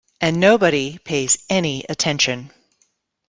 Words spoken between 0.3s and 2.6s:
nobody pays any attention.